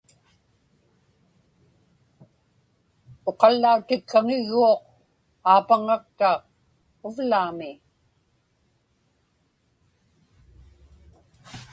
Uqallautikkaŋigguuq 3.29 4.81
aapaŋatta 5.51 6.29
uvlaami. 7.07 7.69